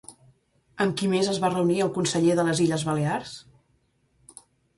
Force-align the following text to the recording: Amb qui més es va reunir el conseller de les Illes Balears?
Amb 0.85 0.95
qui 1.01 1.09
més 1.11 1.29
es 1.33 1.37
va 1.43 1.51
reunir 1.55 1.77
el 1.87 1.91
conseller 1.99 2.33
de 2.41 2.47
les 2.49 2.63
Illes 2.65 2.87
Balears? 2.89 3.37